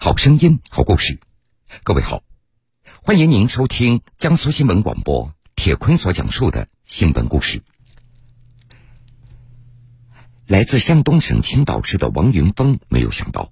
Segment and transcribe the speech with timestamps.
[0.00, 1.18] 好声音，好故事。
[1.82, 2.22] 各位好，
[3.02, 7.62] 欢迎您收听江苏新闻广播铁坤所讲述的新闻故事。
[10.46, 13.50] 来自山东省青岛市的王云峰没有想到，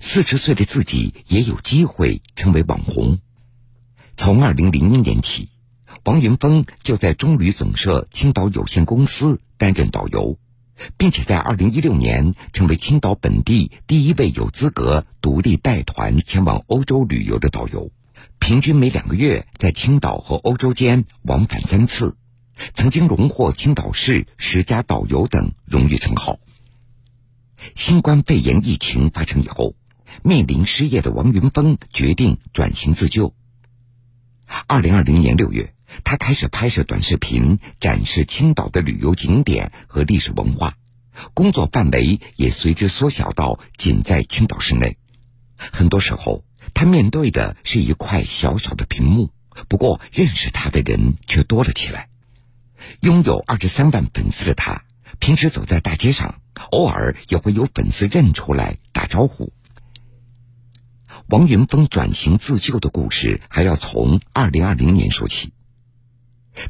[0.00, 3.20] 四十岁的自己也有机会成为网红。
[4.16, 5.48] 从二零零一年起，
[6.02, 10.40] 王云峰就在中旅总社青岛有限公司担任导游。
[10.96, 17.90] 并且在二零一六年成为青岛本地第一位有资格独立带团前往欧洲旅游的导游，
[18.38, 22.16] 平均每两个月在青岛和欧洲间往返三次，
[22.74, 26.38] 曾经荣获青岛市十佳导游等荣誉称号。
[27.74, 29.74] 新冠肺炎疫情发生以后，
[30.22, 33.34] 面临失业的王云峰决定转型自救。
[34.66, 35.74] 二零二零年六月。
[36.04, 40.76] 他开始拍摄短视频，展示青岛的旅游景点和历史文化，
[41.34, 44.98] 工作范围也随之缩小到仅在青岛市内。
[45.56, 49.32] 很多时候，他面对的是一块小小的屏幕，
[49.68, 52.08] 不过认识他的人却多了起来。
[53.00, 54.84] 拥有二十三万粉丝的他，
[55.18, 59.52] 平时走在大街上，偶尔也会有粉丝认出来打招呼。
[61.28, 65.52] 王云峰转型自救的故事，还要从二零二零年说起。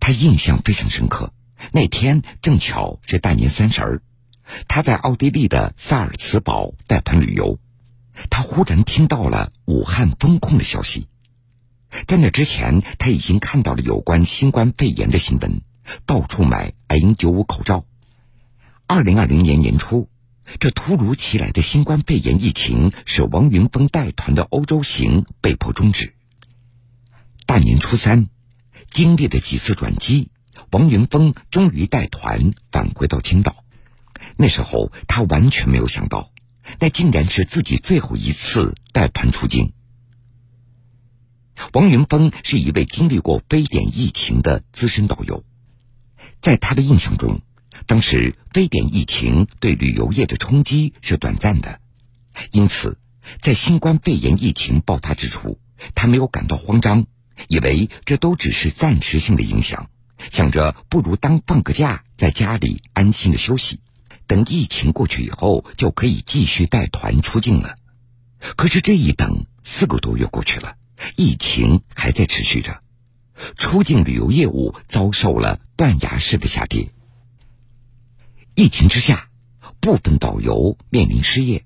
[0.00, 1.32] 他印象非常深刻，
[1.72, 4.02] 那天正巧是大年三十儿，
[4.68, 7.58] 他在奥地利的萨尔茨堡带团旅游，
[8.30, 11.08] 他忽然听到了武汉封控的消息。
[12.06, 15.62] 在那之前，他已经看到了有关新冠肺炎的新闻，
[16.04, 17.86] 到处买 N95 口罩。
[18.86, 20.08] 二零二零年年初，
[20.58, 26.14] 这突如其来的新冠肺炎疫情使王云峰带团的欧洲行被迫终止。
[27.46, 28.28] 大年初三。
[28.90, 30.30] 经历了几次转机，
[30.70, 33.64] 王云峰终于带团返回到青岛。
[34.36, 36.30] 那时候他完全没有想到，
[36.80, 39.72] 那竟然是自己最后一次带团出境。
[41.72, 45.44] 王云峰是一位经历过非典疫情的资深导游，
[46.42, 47.40] 在他的印象中，
[47.86, 51.80] 当时非典疫情对旅游业的冲击是短暂的，
[52.50, 52.98] 因此，
[53.40, 55.58] 在新冠肺炎疫情爆发之初，
[55.94, 57.06] 他没有感到慌张。
[57.48, 59.90] 以为这都只是暂时性的影响，
[60.30, 63.80] 想着不如当放个假，在家里安心的休息，
[64.26, 67.76] 等疫情过去以后就可以继续带团出境了。
[68.56, 70.76] 可是这一等四个多月过去了，
[71.16, 72.80] 疫情还在持续着，
[73.56, 76.92] 出境旅游业务遭受了断崖式的下跌。
[78.54, 79.28] 疫情之下，
[79.80, 81.64] 部分导游面临失业，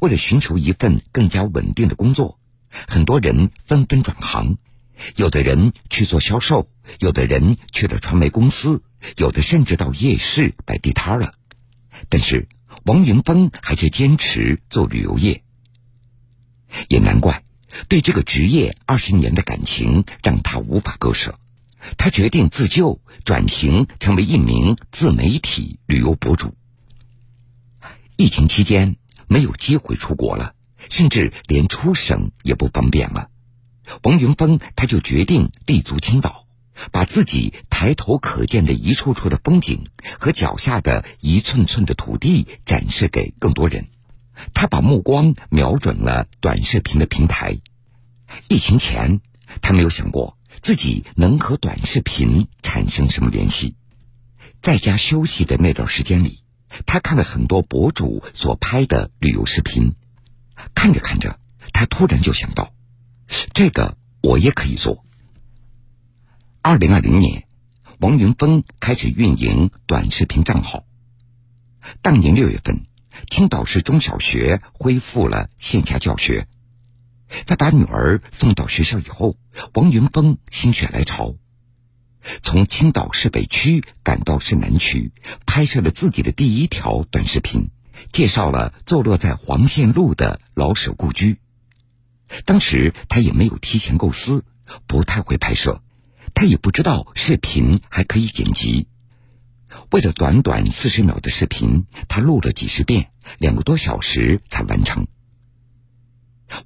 [0.00, 2.38] 为了寻求一份更加稳定的工作，
[2.70, 4.58] 很多人纷纷转行。
[5.16, 8.82] 有的人去做销售，有的人去了传媒公司，
[9.16, 11.32] 有的甚至到夜市摆地摊了。
[12.08, 12.48] 但是
[12.84, 15.42] 王云峰还是坚持做旅游业。
[16.88, 17.44] 也难怪，
[17.88, 21.38] 对这个职业二十年的感情让他无法割舍。
[21.96, 26.54] 他决定自救，转型成为一名自媒体旅游博主。
[28.16, 28.96] 疫情期间
[29.28, 30.54] 没有机会出国了，
[30.90, 33.30] 甚至连出省也不方便了。
[34.02, 36.46] 王云峰他就决定立足青岛，
[36.92, 39.86] 把自己抬头可见的一处处的风景
[40.18, 43.88] 和脚下的一寸寸的土地展示给更多人。
[44.54, 47.58] 他把目光瞄准了短视频的平台。
[48.48, 49.20] 疫情前，
[49.62, 53.74] 他没有想过自己能和短视频产生什么联系。
[54.60, 56.42] 在家休息的那段时间里，
[56.86, 59.94] 他看了很多博主所拍的旅游视频，
[60.74, 61.38] 看着看着，
[61.72, 62.72] 他突然就想到。
[63.52, 65.04] 这个我也可以做。
[66.62, 67.46] 二零二零年，
[67.98, 70.84] 王云峰开始运营短视频账号。
[72.02, 72.86] 当年六月份，
[73.28, 76.46] 青岛市中小学恢复了线下教学。
[77.44, 79.36] 在把女儿送到学校以后，
[79.74, 81.34] 王云峰心血来潮，
[82.42, 85.12] 从青岛市北区赶到市南区，
[85.44, 87.68] 拍摄了自己的第一条短视频，
[88.12, 91.38] 介绍了坐落在黄线路的老舍故居。
[92.44, 94.44] 当时他也没有提前构思，
[94.86, 95.82] 不太会拍摄，
[96.34, 98.86] 他也不知道视频还可以剪辑。
[99.90, 105.06] 为了短短四十秒的视频，他录了几十遍，两个多小时才完成。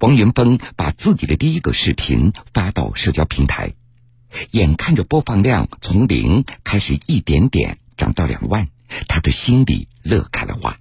[0.00, 3.74] 王云峰把自己的第一个视频发到社交平台，
[4.50, 8.68] 眼看着播放量从零开始一点点涨到两万，
[9.08, 10.78] 他的心里乐开了花。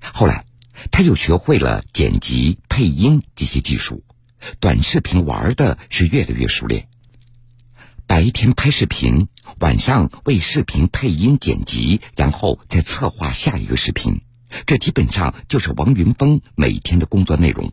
[0.00, 0.46] 后来。
[1.00, 4.04] 他又学会了剪辑、配音这些技术，
[4.60, 6.88] 短视频玩的是越来越熟练。
[8.06, 9.28] 白天拍视频，
[9.60, 14.20] 晚上为视频配音剪辑，然后再策划下一个视频。
[14.66, 17.72] 这基本上就是王云峰每天的工作内容。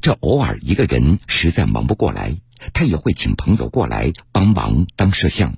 [0.00, 2.40] 这偶尔一个人实在忙不过来，
[2.72, 5.56] 他也会请朋友过来帮忙当摄像。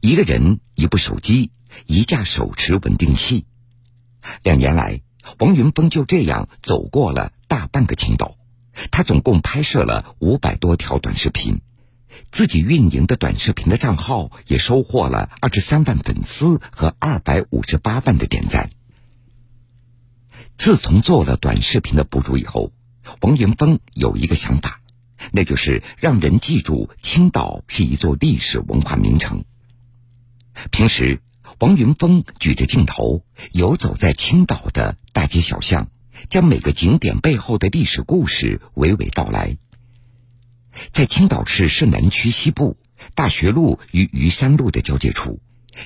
[0.00, 1.50] 一个人，一部手机，
[1.84, 3.44] 一架手持稳定器。
[4.42, 5.02] 两年来，
[5.38, 8.36] 王云峰就这样走过了大半个青岛。
[8.90, 11.60] 他总共拍摄了五百多条短视频，
[12.30, 18.70] 自己运营的短视频的账号也收获了二十三万粉丝和二百五十八万的点赞。
[20.56, 22.72] 自从做了短视频的博主以后，
[23.20, 24.80] 王云峰有一个想法，
[25.32, 29.44] 那就是让人记住青岛是一座历史文化名城。
[30.70, 31.20] 平时，
[31.58, 35.88] 王云峰举着镜头游走在青岛的大街小巷。
[36.28, 39.56] 将每个景点背后的历史故事娓娓道来。
[40.92, 42.76] 在青岛市市南区西部
[43.14, 45.40] 大学路与虞山路的交界处，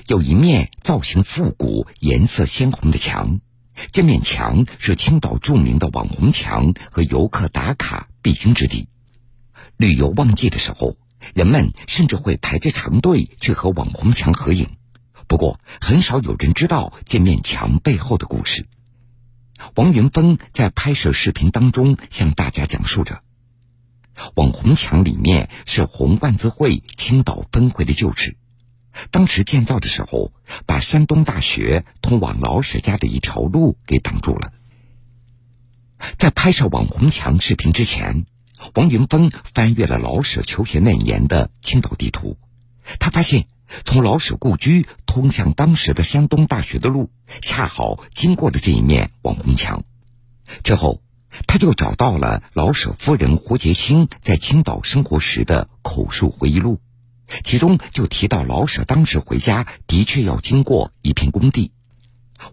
[0.05, 3.39] 有一面造型复古、颜色鲜红的墙。
[3.91, 8.89] 这面墙是青岛著名的网红墙和游客打卡必经之地。
[9.77, 10.97] 旅游旺季的时候，
[11.33, 14.69] 人们甚至会排着长队去和网红墙合影。
[15.27, 18.67] 不过，很少有人知道这面墙背后的故事。
[19.75, 23.21] 王云峰在拍摄视频当中向大家讲述着：
[24.35, 28.37] 网红墙里面是红万字会青岛分会的旧址，
[29.11, 30.31] 当时建造的时候
[30.65, 34.53] 把山东大学通往老舍家的一条路给挡住了。
[36.17, 38.25] 在拍摄网红墙视频之前，
[38.75, 42.37] 王云峰翻阅了老舍求学那年的青岛地图，
[42.99, 43.47] 他发现。
[43.85, 47.09] 从老舍故居通向当时的山东大学的路，
[47.41, 49.83] 恰好经过了这一面网红墙。
[50.63, 51.01] 之后，
[51.45, 56.79] 他就找到了老舍夫人胡洁清在青岛生活时的口述回忆录，
[57.43, 61.73] 其中就提到老舍当时回家的确要经过一片工地。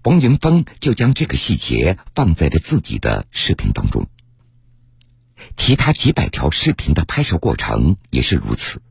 [0.03, 4.09] 王云峰就将这个细节放在了自己的视频当中。
[5.57, 8.83] 其他几百条视频的拍摄过程也是如此。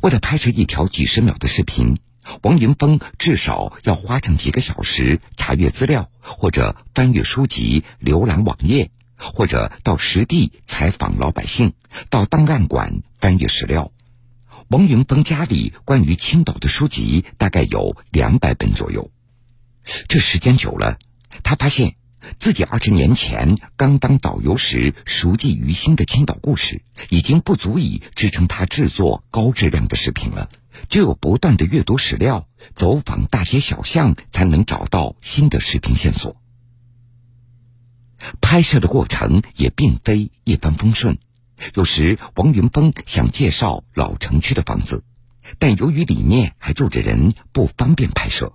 [0.00, 1.98] 为了拍摄一条几十秒的视频，
[2.42, 11.74] 王云峰至少要花上几个小时查阅资料，或者翻阅书籍、浏览网页，或者到实地采访老百姓，
[12.10, 13.92] 到档案馆翻阅史料。
[14.68, 19.10] 王云峰家里关于青岛的书籍大概有两百本左右。
[20.08, 20.98] 这时间久了，
[21.42, 21.96] 他发现。
[22.38, 30.48] 自己二十年前刚当导游时熟记于心的青岛故事，已经不足以支撑他制作高质量的视频了。
[30.88, 36.36] 只有不断的阅读史料、走访大街小巷，才能找到新的视频线索。
[38.40, 41.18] 拍摄的过程也并非一帆风顺，
[41.74, 45.04] 有时王云峰想介绍老城区的房子，
[45.58, 48.54] 但由于里面还住着人，不方便拍摄；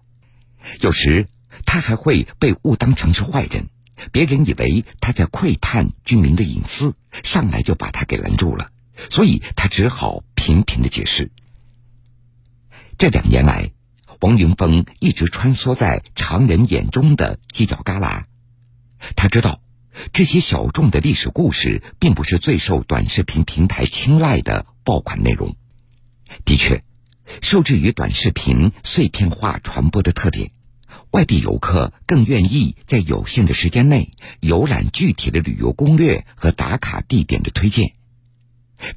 [0.81, 1.27] 有时。
[1.65, 3.69] 他还会被误当成是坏人，
[4.11, 8.71] 别人以为他在窥探居民的隐私，上来就把他给拦住了，
[9.09, 11.31] 所以他只好频频的解释。
[12.97, 13.71] 这两年来，
[14.19, 18.25] 王云峰一直穿梭在常人眼中的犄角旮旯，
[19.15, 19.61] 他知道
[20.13, 25.55] 这些小众的历史故事并不是最受短视频平台青睐的爆款内容。
[26.45, 26.83] 的确，
[27.41, 30.51] 受制于短视频碎片化传播的特点。
[31.11, 37.93] 外地游客更愿意在有限的时间内游览具体的旅游攻略和打卡地点的推荐。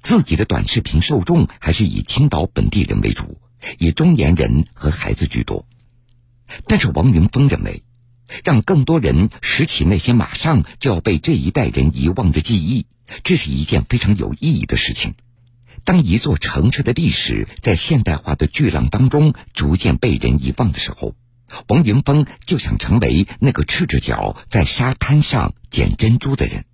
[0.03, 3.41] 自己的短视频受众还是以青岛本地人为主，
[3.79, 5.67] 以中年人和孩子居多。
[6.67, 7.83] 但是王云峰认为，
[8.45, 12.87] 让更多人拾起那些马上就要被这一代人遗忘的记忆，
[13.25, 15.15] 这是一件非常有意义的事情。
[15.85, 21.17] 当一座城市的历史在现代化的巨浪当中逐渐被人遗忘的时候，
[21.69, 26.65] 王云峰就想成为那个赤着脚在沙滩上捡珍珠的人。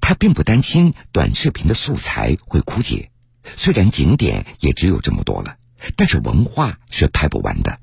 [0.00, 3.10] 他并不担心短视频的素材会枯竭，
[3.56, 5.56] 虽然景点也只有这么多了，
[5.96, 7.78] 但是文化是拍不完的。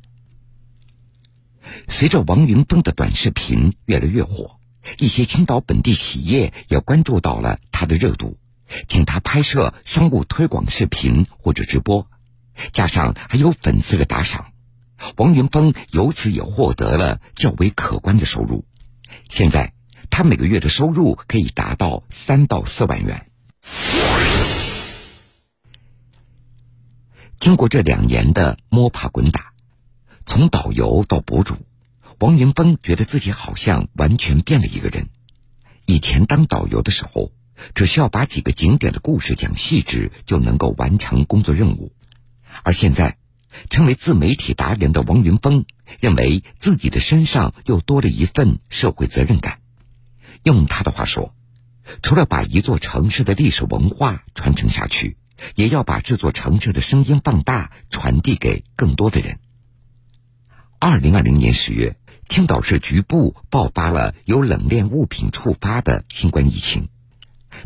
[1.87, 4.59] 随着王云峰的短视频越来越火，
[4.99, 8.37] 一些青岛本地企业也关注到了他的热度，
[8.87, 12.07] 请他拍摄商务推广视频或者直播，
[12.71, 14.52] 加上还有粉丝的打赏。
[15.15, 18.65] 王云峰由此也获得了较为可观的收入，
[19.29, 19.73] 现在
[20.09, 23.27] 他每个月的收入可以达到三到四万元。
[27.39, 29.53] 经过这两年的摸爬滚打，
[30.25, 31.55] 从导游到博主，
[32.19, 35.09] 王云峰觉得自己好像完全变了一个人。
[35.85, 37.31] 以前当导游的时候，
[37.75, 41.91] 只需要把几个景点的故事讲细致，就能够完成工作任务，
[42.63, 43.17] 而现在。
[43.69, 45.65] 成为自媒体达人的王云峰
[45.99, 49.59] 认为自己的身上又多了一份社会责任感。
[50.43, 51.33] 用他的话说，
[52.01, 55.17] 除了把一座城市的历史文化传承下去，
[55.55, 59.39] 也要把这座城市的声音放大，传递给更多的人。
[60.79, 66.89] 二零二零年十月，青岛市局部爆发了由冷链物品触发的新冠疫情。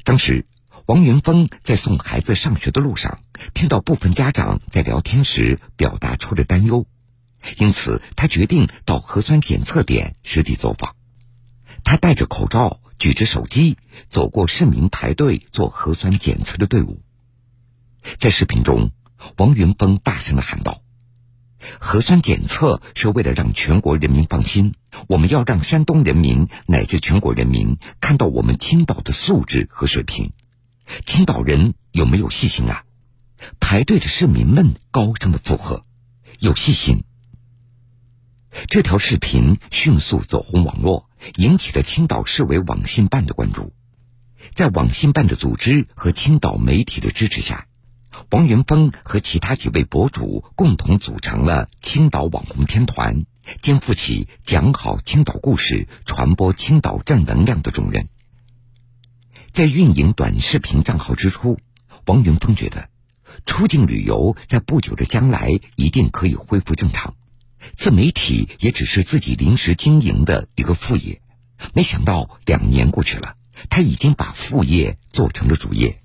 [0.04, 0.46] 当时，
[0.88, 3.20] 王云峰在送孩子上学的路上，
[3.54, 6.86] 听到部分家长在聊天时表达出了担忧，
[7.58, 10.96] 因此他决定到核酸检测点实地走访。
[11.84, 13.78] 他戴着口罩，举着手机，
[14.08, 17.02] 走过市民排队做核酸检测的队伍。
[18.18, 18.92] 在视频中，
[19.36, 20.82] 王云峰大声的喊道
[21.82, 24.74] ：“核酸检测是为了让全国人民放心，
[25.10, 30.32] 我们要让山东人民乃至全国人民看到我们青岛的素质和水平。
[31.06, 32.84] 青岛人有没有细心啊？”
[33.60, 35.86] 排队的市民们高声的附和
[36.40, 37.04] ：“有细心。”
[38.68, 43.74] 这条视频迅速走红网络，引起了青岛市委网信办的关注。
[44.56, 47.68] 在网信办的组织和青岛媒体的支持下。
[48.32, 53.26] 王云峰和其他几位博主共同组成了青岛网红天团，
[53.62, 58.08] 肩负起讲好青岛故事、传播青岛正能量的重任。
[59.58, 61.58] 在运营短视频账号之初，
[62.06, 62.90] 王云峰觉得，
[63.44, 67.16] 出境旅游在不久的将来一定可以恢复正常，
[67.76, 71.24] 自媒体也只是自己临时经营的一个副业。
[71.74, 73.36] 没想到两年过去了，
[73.68, 76.04] 他已经把副业做成了主业。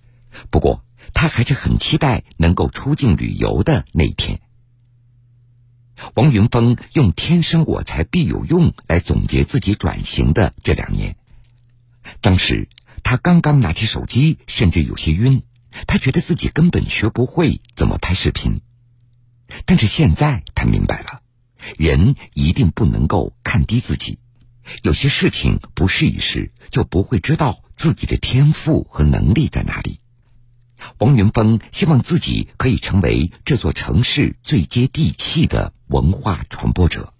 [0.48, 0.82] 不过，
[1.12, 4.40] 他还是很期待能够出境旅游的那一天。
[6.14, 11.16] 王云峰用“天生我材必有用”来总结自己转型的这两年。
[12.20, 12.68] 当时
[13.02, 15.42] 他刚刚拿起手机，甚至有些晕，
[15.86, 18.60] 他觉得自己根本学不会怎么拍视频。
[19.66, 21.20] 但是现在他明白了，
[21.76, 24.18] 人一定不能够看低自己，
[24.82, 30.00] 有些事情不试一试，就不会知道自己的天赋和能力在哪里。
[30.98, 37.12] 王云峰希望自己可以成为这座城市最接地气的文化传播者。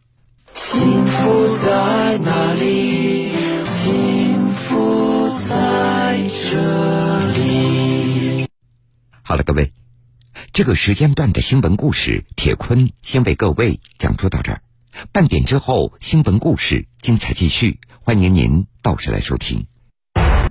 [0.52, 3.12] 幸福在哪里？
[6.32, 8.46] 这里。
[9.22, 9.72] 好了，各位，
[10.52, 14.62] 这个时间段的新闻故事，铁坤先为各位讲述到这儿。
[15.12, 19.66] 半点之后，新闻故事精彩继续，欢迎您到时来收听。